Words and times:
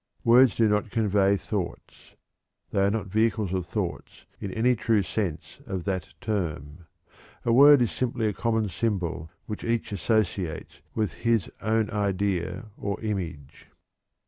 Words 0.23 0.55
do 0.55 0.67
not 0.67 0.89
convey 0.89 1.35
thoughts; 1.35 2.15
they 2.71 2.83
are 2.83 2.89
not 2.89 3.05
vehicles 3.05 3.53
of 3.53 3.67
thoughts 3.67 4.25
in 4.39 4.51
any 4.51 4.75
true 4.75 5.03
sense 5.03 5.59
of 5.67 5.83
that 5.83 6.15
term. 6.19 6.87
A 7.45 7.53
word 7.53 7.83
is 7.83 7.91
simply 7.91 8.25
a 8.25 8.33
common 8.33 8.67
symbol 8.67 9.29
which 9.45 9.63
each 9.63 9.91
associates 9.91 10.79
with 10.95 11.13
his 11.21 11.51
own 11.61 11.91
idea 11.91 12.65
or 12.77 12.99
image." 13.01 13.67